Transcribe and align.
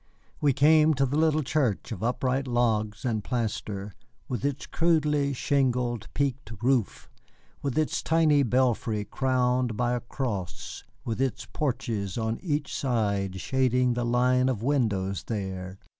We 0.39 0.51
came 0.51 0.95
to 0.95 1.05
the 1.05 1.15
little 1.15 1.43
church, 1.43 1.91
of 1.91 2.01
upright 2.01 2.47
logs 2.47 3.05
and 3.05 3.23
plaster, 3.23 3.93
with 4.27 4.43
its 4.43 4.65
crudely 4.65 5.31
shingled, 5.31 6.07
peaked 6.15 6.53
roof, 6.63 7.07
with 7.61 7.77
its 7.77 8.01
tiny 8.01 8.41
belfry 8.41 9.05
crowned 9.05 9.77
by 9.77 9.93
a 9.93 9.99
cross, 10.01 10.83
with 11.05 11.21
its 11.21 11.45
porches 11.45 12.17
on 12.17 12.39
each 12.41 12.75
side 12.75 13.39
shading 13.39 13.93
the 13.93 14.03
line 14.03 14.49
of 14.49 14.63
windows 14.63 15.25
there. 15.25 15.77